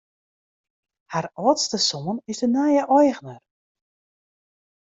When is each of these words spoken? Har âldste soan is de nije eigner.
Har 1.11 1.27
âldste 1.45 1.79
soan 1.89 2.17
is 2.33 2.41
de 2.43 2.47
nije 2.55 2.83
eigner. 2.97 3.39